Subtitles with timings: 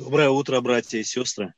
[0.00, 1.52] утро, братья и сестры.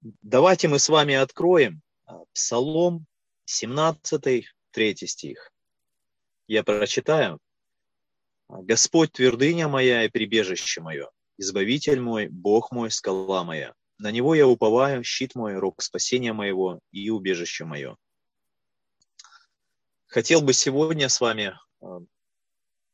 [0.00, 3.06] Давайте мы с вами откроем а, Псалом
[3.46, 5.50] 17, 3 стих.
[6.46, 7.38] Я прочитаю.
[8.48, 13.72] «Господь твердыня моя и прибежище мое, избавитель мой, Бог мой, скала моя.
[13.96, 17.96] На него я уповаю, щит мой, рог спасения моего и убежище мое».
[20.06, 22.00] Хотел бы сегодня с вами а,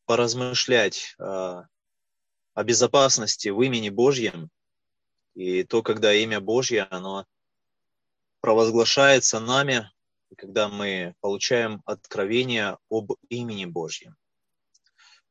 [0.05, 1.65] поразмышлять а,
[2.59, 4.51] о безопасности в имени Божьем
[5.37, 7.25] и то, когда имя Божье, оно
[8.41, 9.89] провозглашается нами,
[10.37, 14.17] когда мы получаем откровение об имени Божьем.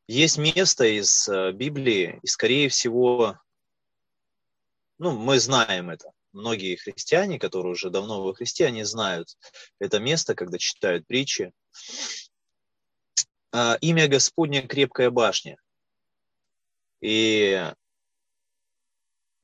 [0.07, 3.37] Есть место из э, Библии, и, скорее всего,
[4.97, 6.09] ну, мы знаем это.
[6.31, 9.35] Многие христиане, которые уже давно во Христе, они знают
[9.79, 11.51] это место, когда читают притчи.
[13.51, 15.57] А, имя Господне– крепкая башня.
[17.01, 17.71] И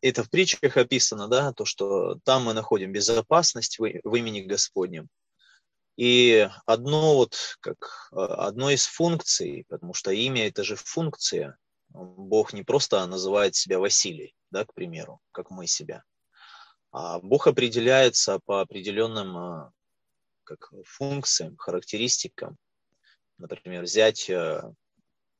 [0.02, 5.08] это в притчах описано, да, то, что там мы находим безопасность в, в имени Господнем.
[5.96, 11.58] И одно вот, как одно из функций, потому что имя это же функция.
[11.90, 16.04] Бог не просто называет себя Василий, да, к примеру, как мы себя.
[16.92, 19.72] А Бог определяется по определенным а,
[20.44, 22.58] как функциям, характеристикам.
[23.38, 24.64] Например, взять э,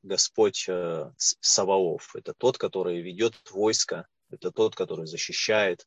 [0.04, 2.14] Господь э, Саваоф.
[2.14, 5.86] Это тот, который ведет войско, это тот, который защищает.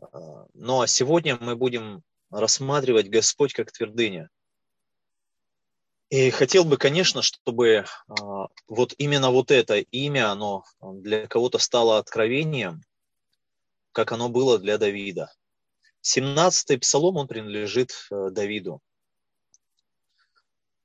[0.00, 4.30] А, ну а сегодня мы будем рассматривать Господь как твердыня.
[6.08, 11.98] И хотел бы, конечно, чтобы а, вот именно вот это имя, оно для кого-то стало
[11.98, 12.82] откровением,
[13.90, 15.32] как оно было для Давида.
[16.02, 18.82] 17-й псалом, он принадлежит э, Давиду.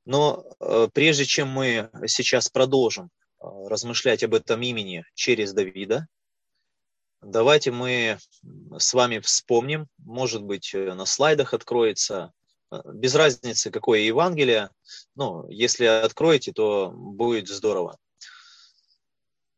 [0.09, 6.07] Но э, прежде чем мы сейчас продолжим э, размышлять об этом имени через Давида,
[7.21, 8.17] давайте мы
[8.75, 12.33] с вами вспомним, может быть, э, на слайдах откроется,
[12.71, 14.71] без разницы, какое Евангелие,
[15.13, 17.99] ну, если откроете, то будет здорово.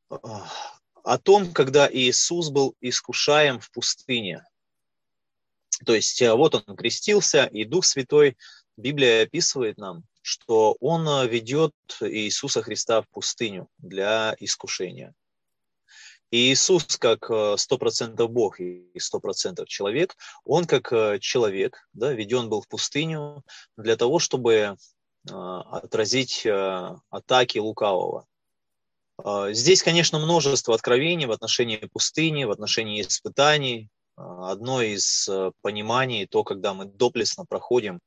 [0.09, 4.45] О том, когда Иисус был искушаем в пустыне.
[5.85, 8.37] То есть вот он крестился, и Дух Святой,
[8.75, 15.13] Библия описывает нам, что он э, ведет Иисуса Христа в пустыню для искушения.
[16.29, 20.15] И Иисус, как э, сто процентов Бог и сто процентов человек,
[20.45, 23.43] он как э, человек да, веден был в пустыню
[23.77, 24.77] для того, чтобы
[25.23, 26.47] отразить
[27.11, 28.25] атаки лукавого.
[29.51, 33.89] Здесь, конечно, множество откровений в отношении пустыни, в отношении испытаний.
[34.15, 35.29] Одно из
[35.61, 37.99] пониманий, то, когда мы доплестно проходим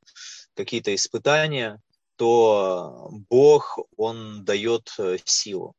[0.57, 1.81] какие-то испытания,
[2.17, 5.75] то Бог, Он дает э, силу.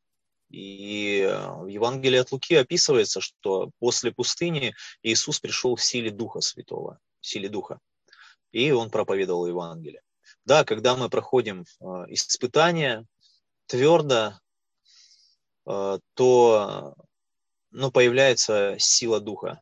[0.49, 6.41] И э, в Евангелии от Луки описывается, что после пустыни Иисус пришел в силе Духа
[6.41, 7.79] Святого, в силе Духа.
[8.51, 10.01] И Он проповедовал Евангелие.
[10.45, 13.05] Да, когда мы проходим э, испытания
[13.67, 14.39] твердо,
[16.13, 16.95] то
[17.71, 19.59] ну, появляется сила Духа.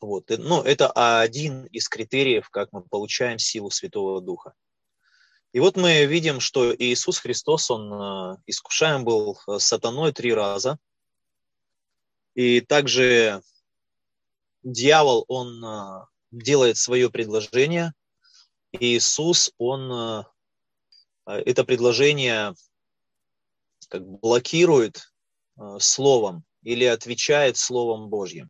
[0.00, 0.30] Вот.
[0.30, 4.54] Ну, это один из критериев, как мы получаем силу Святого Духа.
[5.52, 10.78] И вот мы видим, что Иисус Христос, Он э, искушаем был э, сатаной три раза.
[12.34, 13.42] И также
[14.62, 17.92] дьявол, он э, делает свое предложение.
[18.72, 20.24] Иисус, он
[21.26, 22.54] это предложение
[23.88, 25.12] как блокирует
[25.78, 28.48] словом или отвечает словом Божьим.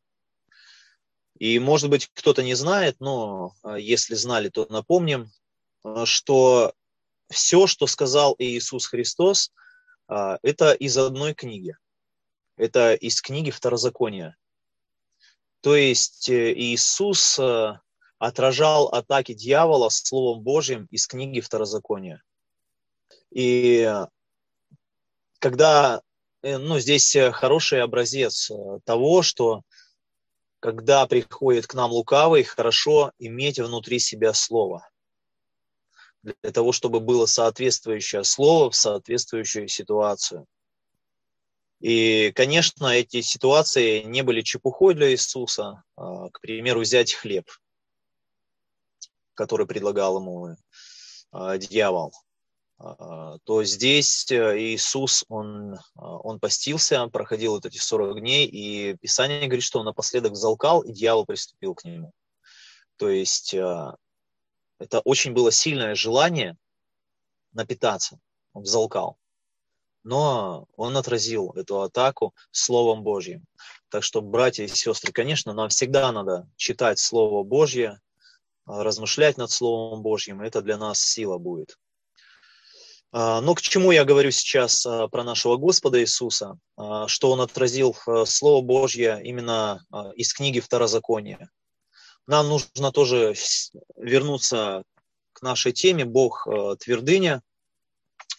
[1.41, 5.29] И, может быть, кто-то не знает, но если знали, то напомним,
[6.05, 6.73] что
[7.33, 9.51] все, что сказал Иисус Христос,
[10.07, 11.77] а, это из одной книги.
[12.57, 14.37] Это из книги Второзакония.
[15.63, 17.79] То есть э, Иисус э,
[18.19, 22.23] отражал атаки дьявола Словом Божьим из книги Второзакония.
[23.31, 23.91] И
[25.39, 26.03] когда,
[26.43, 28.51] э, ну, здесь хороший образец
[28.85, 29.63] того, что
[30.61, 34.87] когда приходит к нам лукавый, хорошо иметь внутри себя слово
[36.23, 40.47] для того, чтобы было соответствующее слово в соответствующую ситуацию.
[41.81, 45.83] И, конечно, эти ситуации не были чепухой для Иисуса.
[45.97, 47.51] А, к примеру, взять хлеб,
[49.35, 50.57] который предлагал ему
[51.33, 52.13] а, дьявол
[52.79, 59.47] а, то здесь э, Иисус, он, он постился, проходил вот эти 40 дней, и Писание
[59.47, 62.13] говорит, что он напоследок залкал, и дьявол приступил к нему.
[62.97, 63.55] То есть
[64.83, 66.57] это очень было сильное желание
[67.53, 68.19] напитаться.
[68.53, 69.17] Он взалкал.
[70.05, 73.45] но он отразил эту атаку Словом Божьим.
[73.89, 78.01] Так что, братья и сестры, конечно, нам всегда надо читать Слово Божье,
[78.67, 81.79] размышлять над Словом Божьим, это для нас сила будет.
[83.13, 87.41] А, но к чему я говорю сейчас а, про нашего Господа Иисуса, а, что Он
[87.41, 87.95] отразил
[88.25, 89.85] Слово Божье именно
[90.17, 91.51] из книги Второзакония.
[92.27, 93.35] Нам нужно тоже
[93.97, 94.85] вернуться
[95.33, 96.47] к нашей теме «Бог
[96.81, 97.43] твердыня»,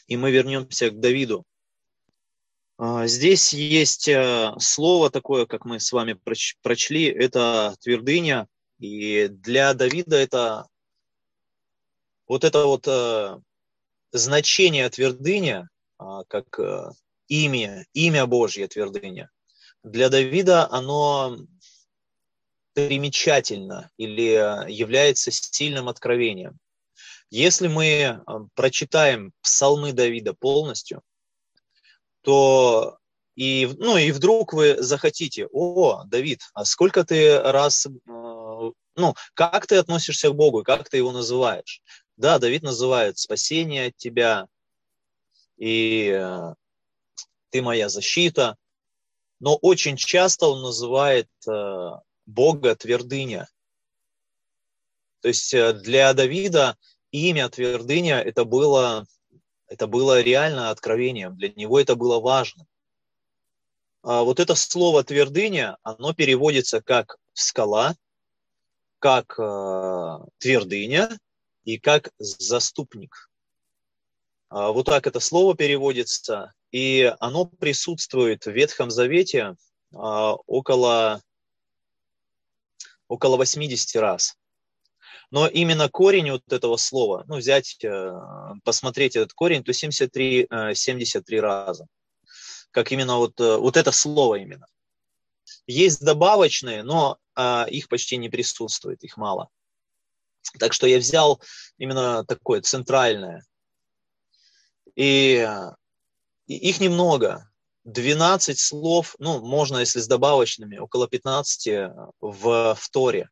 [0.08, 1.44] и мы вернемся к Давиду.
[3.06, 4.10] Здесь есть
[4.60, 6.20] слово такое, как мы с вами
[6.62, 8.48] прочли, это твердыня,
[8.80, 10.68] и для Давида это
[12.28, 12.88] вот это вот
[14.14, 16.92] значение твердыня, а, как э,
[17.28, 19.30] имя, имя Божье твердыня,
[19.84, 21.38] для Давида оно
[22.74, 26.58] примечательно или э, является сильным откровением.
[27.30, 28.20] Если мы э,
[28.56, 31.02] прочитаем псалмы Давида полностью,
[32.22, 32.98] то
[33.36, 39.78] и, ну, и вдруг вы захотите, о, Давид, а сколько ты раз, ну, как ты
[39.78, 41.82] относишься к Богу, как ты его называешь?
[42.16, 44.48] Да, Давид называет спасение от тебя,
[45.58, 46.54] и э,
[47.50, 48.56] ты моя защита,
[49.40, 51.92] но очень часто он называет э,
[52.26, 53.48] Бога твердыня.
[55.22, 56.78] То есть э, для Давида
[57.12, 59.06] имя твердыня это было,
[59.68, 62.66] это было реально откровением, для него это было важно.
[64.02, 67.96] А вот это слово твердыня, оно переводится как скала,
[69.00, 69.36] как
[70.40, 71.18] твердыня,
[71.64, 73.30] и как заступник.
[74.50, 79.56] А, вот так это слово переводится, и оно присутствует в Ветхом Завете
[79.94, 81.22] а, около,
[83.14, 84.36] около 80 раз.
[85.30, 88.12] Но именно корень вот этого слова, ну, взять, э,
[88.64, 91.88] посмотреть этот корень, то 73, 73 э, раза.
[92.72, 94.66] Как именно вот, э, вот это слово именно.
[95.68, 97.18] Есть добавочные, но
[97.70, 99.50] их почти не присутствует, их мало.
[100.60, 101.42] Так что я взял
[101.78, 103.44] именно такое центральное.
[104.96, 105.48] И,
[106.48, 107.50] и их немного.
[107.86, 111.92] 12 слов, ну, можно, если с добавочными, около 15
[112.22, 113.30] в, в Торе.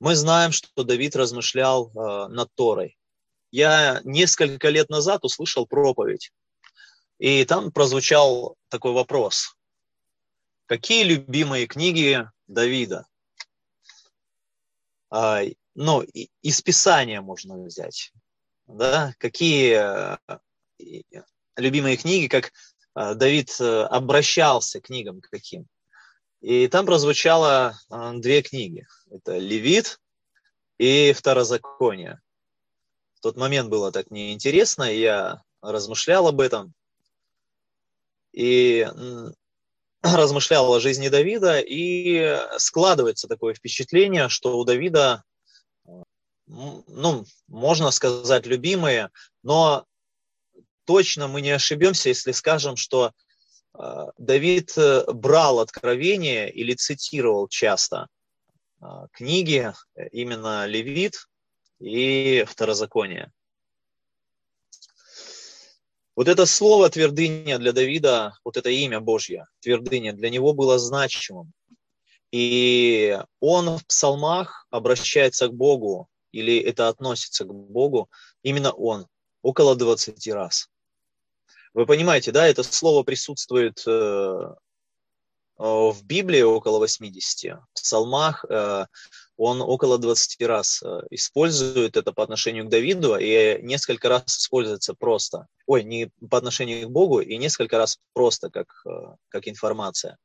[0.00, 2.98] Мы знаем, что Давид размышлял э, над Торой.
[3.50, 6.32] Я несколько лет назад услышал проповедь,
[7.18, 9.56] и там прозвучал такой вопрос.
[10.66, 13.06] Какие любимые книги Давида?
[15.10, 15.42] А,
[15.74, 16.02] ну,
[16.42, 18.12] из Писания можно взять,
[18.66, 20.18] да, какие
[20.78, 21.18] э,
[21.56, 22.50] любимые книги, как э,
[22.94, 25.66] Давид э, обращался к книгам каким.
[26.40, 28.86] И там прозвучало две книги.
[29.10, 29.98] Это Левит
[30.78, 32.20] и Второзаконие.
[33.14, 36.74] В тот момент было так неинтересно, я размышлял об этом.
[38.32, 38.86] И
[40.02, 45.24] размышлял о жизни Давида, и складывается такое впечатление, что у Давида
[46.46, 49.10] ну, можно сказать, любимые,
[49.42, 49.86] но
[50.84, 53.12] точно мы не ошибемся, если скажем, что
[53.78, 58.08] э, Давид э, брал откровения или цитировал часто
[58.80, 59.72] э, книги
[60.12, 61.28] именно Левит
[61.80, 63.32] и Второзаконие.
[66.16, 71.52] Вот это слово твердыня для Давида, вот это имя Божье, твердыня, для него было значимым.
[72.30, 78.10] И он в псалмах обращается к Богу или это относится к Богу,
[78.42, 79.06] именно Он,
[79.42, 80.68] около 20 раз.
[81.74, 83.90] Вы понимаете, да, это слово присутствует э,
[85.58, 88.86] в Библии около 80, в псалмах э,
[89.36, 94.94] он около 20 раз э, использует это по отношению к Давиду, и несколько раз используется
[94.94, 95.48] просто.
[95.66, 98.84] Ой, не по отношению к Богу, и несколько раз просто как,
[99.28, 100.16] как информация.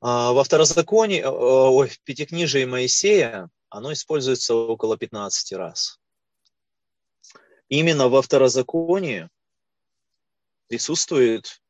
[0.00, 5.98] А во второзаконии, ой, в Пятикнижии Моисея оно используется около 15 раз.
[7.68, 9.28] Именно во второзаконии
[10.70, 11.60] присутствует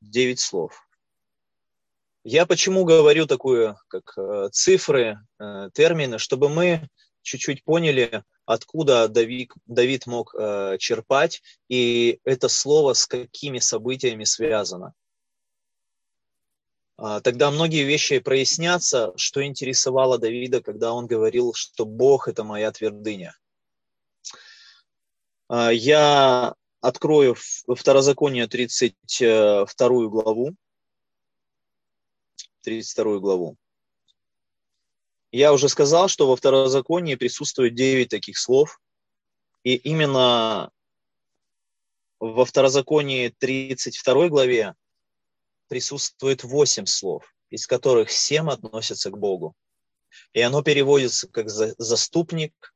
[0.00, 0.84] 9 слов.
[2.24, 6.88] Я почему говорю такую, как э, цифры, э, термины, чтобы мы
[7.22, 14.94] чуть-чуть поняли, откуда Давид, Давид мог э, черпать, и это слово с какими событиями связано.
[16.96, 22.72] А, тогда многие вещи прояснятся, что интересовало Давида, когда он говорил, что Бог– это моя
[22.72, 23.36] твердыня.
[25.46, 30.54] А, я открою Второзаконие 32 главу.
[32.62, 33.56] 32 главу.
[35.30, 38.80] Я уже сказал, что во Второзаконии присутствует 9 таких слов,
[39.62, 40.70] и именно
[42.20, 44.74] во второзаконии 32 главе
[45.68, 49.54] присутствует 8 слов, из которых 7 относятся к Богу.
[50.32, 52.74] И оно переводится как заступник,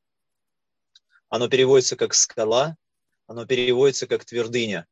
[1.29, 2.77] оно переводится как скала,
[3.33, 4.87] оно переводится как твердыня.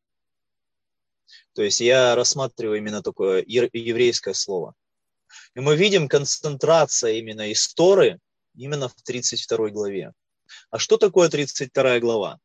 [1.53, 4.75] То есть я рассматриваю именно такое еврейское слово.
[5.55, 8.19] И мы видим концентрация именно истории
[8.57, 10.13] именно в 32 главе.
[10.71, 12.39] А что такое 32 глава?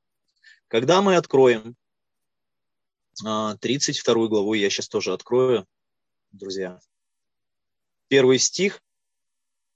[0.67, 1.75] Когда мы откроем
[3.25, 5.65] а, 32 главу, я сейчас тоже открою,
[6.31, 6.79] друзья.
[8.09, 8.81] Первый стих,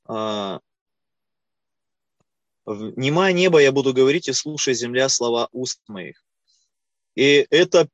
[0.05, 0.59] а,
[2.95, 6.23] «Нема небо я буду говорить, и слушая земля, слова уст моих».
[7.15, 7.89] И это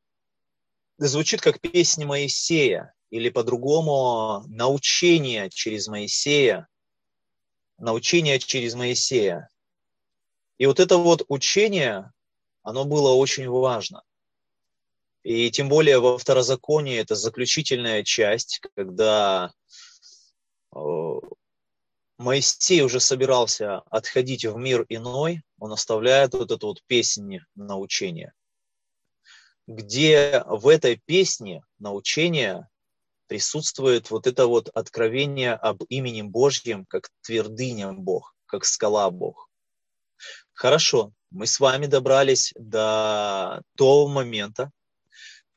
[0.98, 6.68] звучит как песня Моисея, или по-другому научение через Моисея,
[7.78, 9.50] научение через Моисея.
[10.58, 12.12] И вот это вот учение,
[12.62, 14.04] оно было очень важно.
[15.24, 19.52] И тем более во второзаконии это заключительная часть, когда
[20.76, 20.80] э,
[22.18, 28.34] Моисей уже собирался отходить в мир иной, он оставляет вот эту вот песнь научения,
[29.68, 32.70] где в этой песне научения
[33.28, 39.50] присутствует вот это вот откровение об имени Божьем, как твердыня Бог, как скала Бог.
[40.54, 44.72] Хорошо, мы с вами добрались до того момента,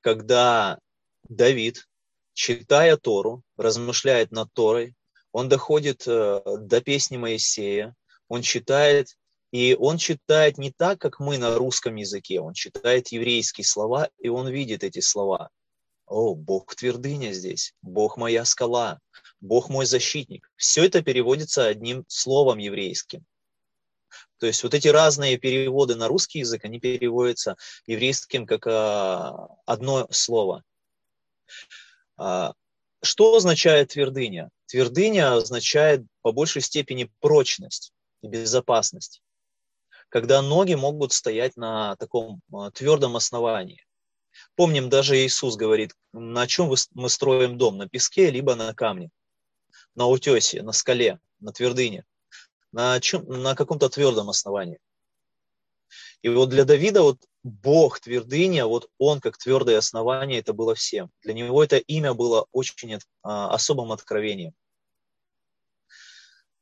[0.01, 0.81] когда
[1.29, 1.87] Давид,
[2.33, 4.95] читая Тору, размышляет над Торой,
[5.39, 7.95] он доходит э, до песни Моисея,
[8.27, 9.17] он читает,
[9.53, 14.29] и он читает не так, как мы на русском языке, он читает еврейские слова, и
[14.29, 15.51] он видит эти слова.
[16.07, 18.99] О, Бог твердыня здесь, Бог моя скала,
[19.41, 20.51] Бог мой защитник.
[20.57, 23.25] Все это переводится одним словом еврейским.
[24.39, 30.09] То есть вот эти разные переводы на русский язык, они переводятся еврейским как а, одно
[30.11, 30.65] слово.
[32.17, 32.55] А,
[33.03, 34.51] что означает твердыня?
[34.69, 39.23] Твердыня означает по большей степени прочность и безопасность,
[40.09, 43.85] когда ноги могут стоять на таком а, твердом основании.
[44.55, 49.11] Помним, даже Иисус говорит, на чем мы строим дом, на песке, либо на камне,
[49.95, 52.05] на утесе, на скале, на твердыне
[52.73, 54.79] на, чем, на каком-то твердом основании.
[56.23, 61.11] И вот для Давида вот Бог твердыня, вот он как твердое основание, это было всем.
[61.23, 64.55] Для него это имя было очень а, особым откровением.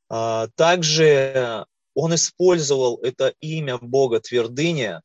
[0.09, 5.03] А, также он использовал это имя Бога твердыня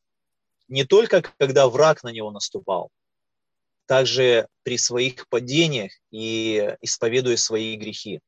[0.67, 2.91] не только когда враг на него наступал,
[3.87, 8.21] также при своих падениях и исповедуя свои грехи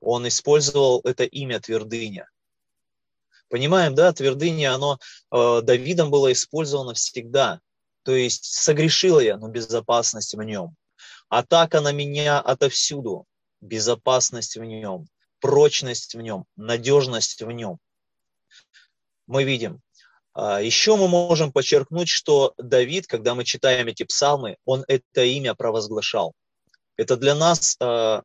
[0.00, 2.28] он использовал это имя твердыня.
[3.48, 4.98] Понимаем, да, твердыня, оно
[5.30, 7.60] э, Давидом было использовано всегда.
[8.02, 10.76] То есть согрешила я, но безопасность в нем.
[11.28, 13.26] Атака на меня отовсюду,
[13.60, 15.08] безопасность в нем,
[15.40, 17.78] прочность в нем, надежность в нем.
[19.26, 19.80] Мы видим.
[20.34, 25.54] А, Еще мы можем подчеркнуть, что Давид, когда мы читаем эти псалмы, он это имя
[25.54, 26.32] провозглашал.
[26.96, 28.22] Это для нас э,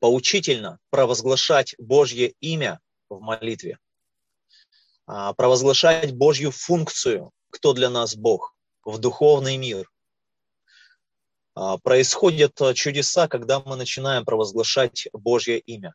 [0.00, 3.78] поучительно провозглашать Божье имя в молитве,
[5.06, 9.90] провозглашать Божью функцию, кто для нас Бог, в духовный мир.
[11.54, 15.94] А, происходят чудеса, когда мы начинаем провозглашать Божье имя.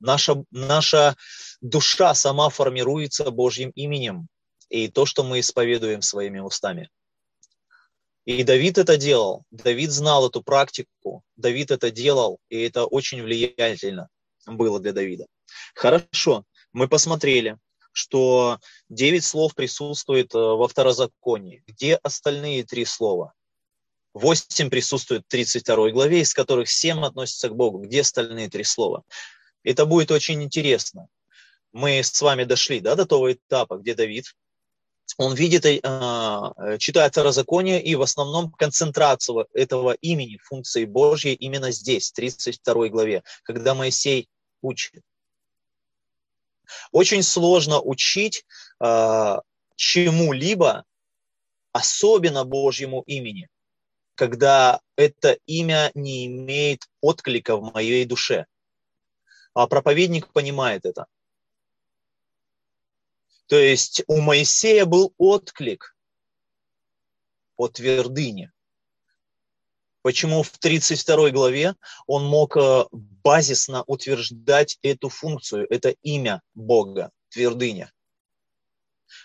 [0.00, 1.16] Наша, наша
[1.60, 4.28] душа сама формируется Божьим именем,
[4.68, 6.90] и то, что мы исповедуем своими устами–
[8.24, 9.44] и Давид это делал.
[9.50, 11.22] Давид знал эту практику.
[11.36, 14.08] Давид это делал, и это очень влиятельно
[14.46, 15.26] было для Давида.
[15.74, 17.58] Хорошо, мы посмотрели,
[17.94, 18.58] что
[18.88, 21.62] девять слов присутствует э, во второзаконии.
[21.66, 23.32] Где остальные три слова?
[24.12, 27.78] Восемь присутствует в 32 главе, из которых семь относятся к Богу.
[27.78, 29.04] Где остальные три слова?
[29.62, 31.08] Это будет очень интересно.
[31.72, 34.26] Мы с вами дошли да, до того этапа, где Давид
[35.16, 35.78] он видит, э,
[36.78, 43.22] читает Второзаконие, и в основном концентрацию этого имени, функции Божьей именно здесь, в 32 главе,
[43.44, 44.28] когда Моисей
[44.60, 45.02] учит.
[46.92, 48.44] Очень сложно учить
[48.80, 49.36] э,
[49.76, 50.84] чему-либо,
[51.72, 53.48] особенно Божьему имени,
[54.14, 58.46] когда это имя не имеет отклика в моей душе.
[59.52, 61.06] А проповедник понимает это.
[63.46, 65.94] То есть у Моисея был отклик
[67.56, 68.53] по твердыне.
[70.04, 77.90] Почему в 32 главе он мог э, базисно утверждать эту функцию, это имя Бога, твердыня.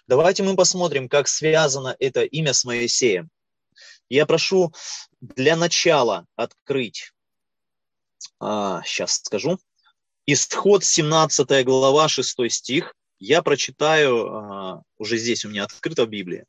[0.08, 3.30] Давайте мы посмотрим, как связано это имя с Моисеем.
[4.08, 4.74] Я прошу
[5.20, 7.12] для начала открыть,
[8.40, 9.60] а, сейчас скажу,
[10.26, 12.96] Исход 17 глава 6 стих.
[13.20, 16.46] Я прочитаю, а, уже здесь у меня открыто в Библии.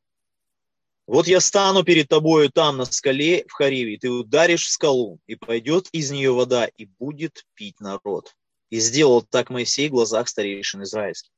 [1.10, 5.34] Вот я стану перед тобою там на скале в Хариве, ты ударишь в скалу, и
[5.34, 8.36] пойдет из нее вода, и будет пить народ.
[8.68, 11.32] И сделал так Моисей в глазах старейшин израильских.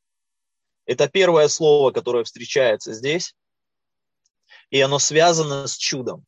[0.84, 3.34] Это первое слово, которое встречается здесь,
[4.68, 6.26] и оно связано с чудом.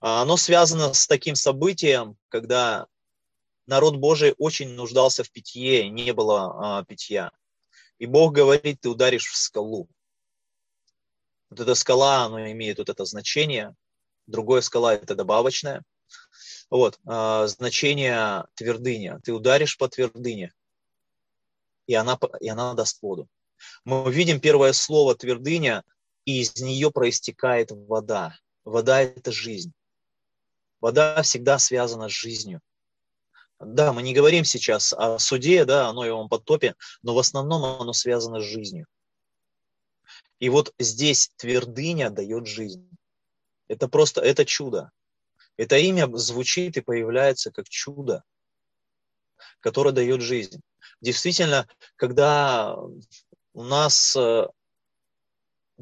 [0.00, 2.86] А оно связано с таким событием, когда
[3.66, 7.30] народ Божий очень нуждался в питье, не было а, питья.
[7.98, 9.86] И Бог говорит, ты ударишь в скалу.
[11.50, 13.74] Вот эта скала, она имеет вот это значение.
[14.26, 15.82] Другое скала– это добавочное.
[16.70, 19.20] Вот, э, значение твердыня.
[19.24, 20.52] Ты ударишь по твердыне,
[21.86, 23.28] и она, и она даст воду.
[23.84, 25.82] Мы видим первое слово твердыня,
[26.26, 28.36] и из нее проистекает вода.
[28.64, 29.72] Вода– это жизнь.
[30.80, 32.60] Вода всегда связана с жизнью.
[33.58, 37.92] Да, мы не говорим сейчас о суде, да, о Ноевом потопе, но в основном оно
[37.92, 38.86] связано с жизнью.
[40.38, 42.88] И вот здесь твердыня дает жизнь.
[43.66, 44.90] Это просто, это чудо.
[45.56, 48.22] Это имя звучит и появляется как чудо,
[49.60, 50.60] которое дает жизнь.
[51.00, 52.76] Действительно, когда
[53.52, 54.46] у нас э,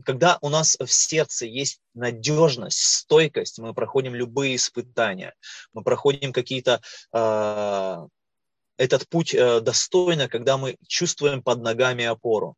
[0.04, 5.34] когда у нас в сердце есть надежность, стойкость, мы проходим любые испытания,
[5.72, 8.06] мы проходим какие-то э,
[8.76, 12.56] этот путь э, достойно, когда мы чувствуем под ногами опору.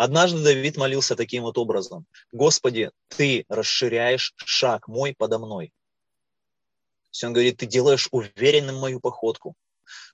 [0.00, 2.06] Однажды Давид молился таким вот образом.
[2.32, 5.66] «Господи, Ты расширяешь шаг мой подо мной».
[5.66, 9.56] То есть он говорит, Ты делаешь уверенным мою походку.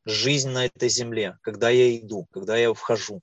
[0.04, 3.20] Жизнь на этой земле, когда я иду, когда я вхожу.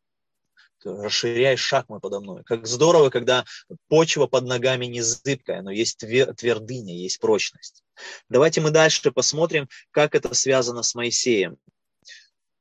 [0.77, 2.45] Ты расширяешь шаг мой подо мной.
[2.45, 3.43] Как здорово, когда
[3.89, 7.83] почва под ногами не зыбкая, но есть твердыня, есть прочность.
[8.29, 11.57] Давайте мы дальше посмотрим, как это связано с Моисеем.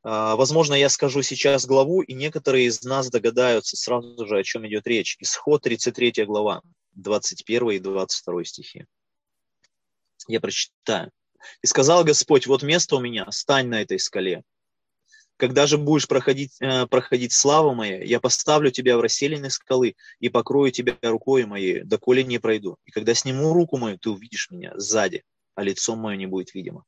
[0.03, 4.67] А, возможно, я скажу сейчас главу, и некоторые из нас догадаются сразу же, о чем
[4.67, 5.17] идет речь.
[5.21, 6.62] Исход 33 глава,
[6.93, 8.87] 21 и 22 стихи.
[10.29, 11.11] Я прочитаю.
[11.62, 14.45] «И сказал Господь, вот место у меня, стань на этой скале.
[15.37, 20.29] Когда же будешь проходить, э, проходить слава моя, я поставлю тебя в расселенные скалы и
[20.29, 22.77] покрою тебя рукой моей, доколе не пройду.
[22.85, 25.25] И когда сниму руку мою, ты увидишь меня сзади,
[25.57, 26.85] а лицо мое не будет видимо.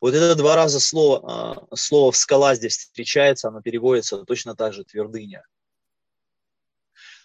[0.00, 4.84] Вот это два раза слово, а, слово «скала» здесь встречается, оно переводится точно так же
[4.84, 5.44] «твердыня».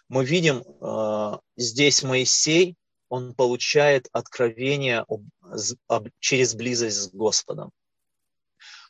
[0.10, 2.76] Мы видим а, здесь Моисей,
[3.10, 5.06] он получает откровение
[6.20, 7.72] через близость с Господом.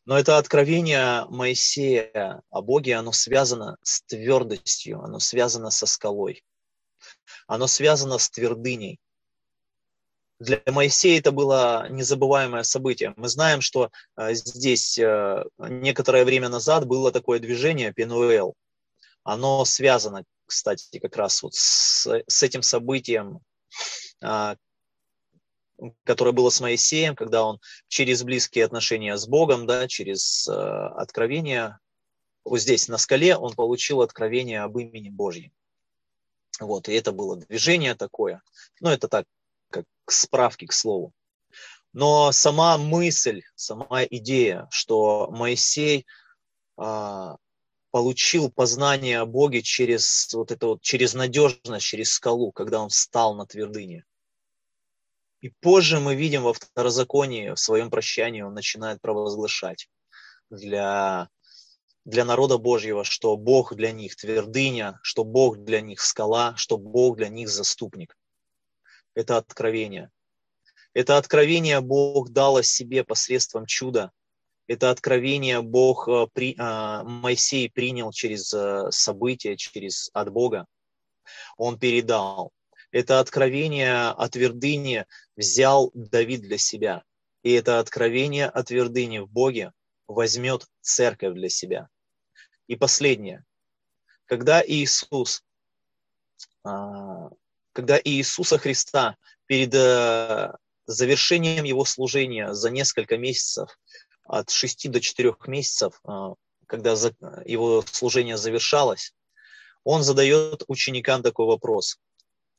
[0.05, 6.43] Но это откровение Моисея о Боге, оно связано с твердостью, оно связано со скалой,
[7.47, 8.99] оно связано с твердыней.
[10.43, 13.13] Для Моисея это было незабываемое событие.
[13.15, 18.53] Мы знаем, что э, здесь э, некоторое время назад было такое движение Пенуэл.
[19.23, 23.39] Оно связано, кстати, как раз вот с, с этим событием,
[24.21, 24.55] э,
[26.03, 31.79] которое было с Моисеем, когда он через близкие отношения с Богом, да, через откровение,
[32.43, 35.53] вот здесь на скале он получил откровение об имени Божьем.
[36.59, 38.41] Вот, и это было движение такое.
[38.81, 39.25] Ну, это так,
[39.73, 41.11] как справки, к слову.
[41.93, 46.05] Но сама мысль, сама идея, что Моисей
[46.77, 47.37] а,
[47.91, 53.35] получил познание о Боге через вот это вот, через надежность, через скалу, когда он встал
[53.35, 54.05] на твердыне.
[55.41, 59.89] И позже мы видим во второзаконии, в своем прощании, он начинает провозглашать
[60.49, 61.29] для,
[62.05, 67.17] для народа Божьего, что Бог для них твердыня, что Бог для них скала, что Бог
[67.17, 68.15] для них заступник
[69.15, 70.09] это откровение.
[70.93, 74.11] Это откровение Бог дал о себе посредством чуда.
[74.67, 80.67] Это откровение Бог, э, при, а, Моисей принял через э, события, через от Бога.
[81.57, 82.51] Он передал.
[82.91, 87.03] Это откровение о твердыне взял Давид для себя.
[87.41, 89.73] И это откровение о твердыне в Боге
[90.07, 91.89] возьмет церковь для себя.
[92.67, 93.43] И последнее.
[94.25, 95.43] Когда Иисус
[96.63, 97.29] а,
[97.73, 100.53] когда Иисуса Христа перед э,
[100.85, 103.77] завершением его служения за несколько месяцев,
[104.25, 106.33] от 6 до 4 месяцев, э,
[106.67, 106.91] когда
[107.45, 109.13] его служение завершалось,
[109.83, 111.99] он задает ученикам такой вопрос.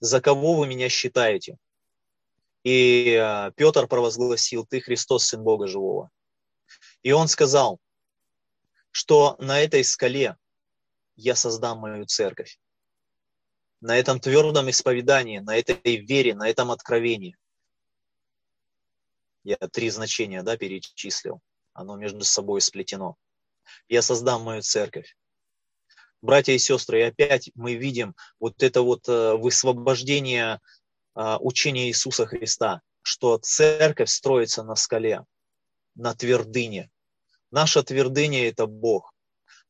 [0.00, 1.56] «За кого вы меня считаете?»
[2.64, 6.10] И э, Петр провозгласил, «Ты Христос, Сын Бога Живого».
[7.02, 7.78] И он сказал,
[8.90, 10.36] что на этой скале
[11.16, 12.58] я создам мою церковь
[13.84, 17.36] на этом твердом исповедании, на этой вере, на этом откровении.
[19.42, 21.42] Я три значения да, перечислил.
[21.74, 23.16] Оно между собой сплетено.
[23.90, 25.14] Я создам мою церковь.
[26.22, 30.60] Братья и сестры, и опять мы видим вот это вот э, высвобождение
[31.12, 35.26] а, учения Иисуса Христа, что церковь строится на скале,
[35.94, 36.90] на твердыне.
[37.50, 39.13] Наша твердыня– это Бог.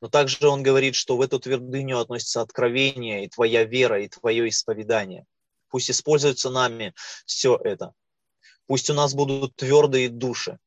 [0.01, 4.49] Но также он говорит, что в эту твердыню относится откровение и твоя вера, и твое
[4.49, 5.25] исповедание.
[5.69, 6.95] Пусть используется нами
[7.27, 7.93] все это.
[8.67, 10.59] Пусть у нас будут твердые души.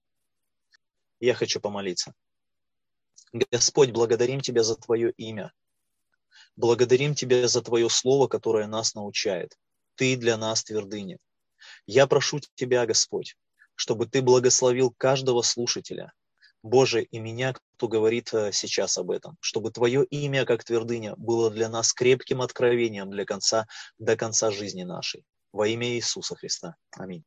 [1.19, 2.13] Я хочу помолиться.
[3.33, 5.51] Господь, благодарим Тебя за Твое имя.
[6.55, 9.57] Благодарим Тебя за Твое Слово, которое нас научает.
[9.95, 11.17] Ты для нас твердыня.
[11.85, 13.35] Я прошу Тебя, Господь,
[13.75, 16.13] чтобы Ты благословил каждого слушателя,
[16.63, 21.49] Боже, и меня, кто говорит э, сейчас об этом, чтобы Твое имя, как твердыня, было
[21.51, 23.67] для нас крепким откровением для конца,
[23.99, 25.23] до конца жизни нашей.
[25.53, 26.75] Во имя Иисуса Христа.
[26.91, 27.23] Аминь.